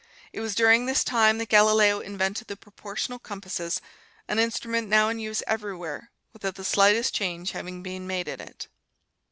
It 0.33 0.39
was 0.39 0.55
during 0.55 0.87
this 0.87 1.03
time 1.03 1.37
that 1.37 1.49
Galileo 1.49 1.99
invented 1.99 2.47
the 2.47 2.57
proportional 2.57 3.19
compasses, 3.19 3.79
an 4.27 4.39
instrument 4.39 4.89
now 4.89 5.09
in 5.09 5.19
use 5.19 5.43
everywhere, 5.45 6.09
without 6.33 6.55
the 6.55 6.65
slightest 6.65 7.13
change 7.13 7.51
having 7.51 7.83
been 7.83 8.07
made 8.07 8.27
in 8.27 8.41
it. 8.41 8.67